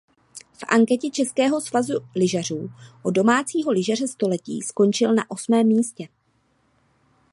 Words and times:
V 0.53 0.63
anketě 0.67 1.09
Českého 1.11 1.61
svazu 1.61 1.93
lyžařů 2.15 2.69
o 3.03 3.11
domácího 3.11 3.71
lyžaře 3.71 4.07
století 4.07 4.61
skončil 4.61 5.15
na 5.15 5.31
osmém 5.31 5.67
místě. 5.67 6.07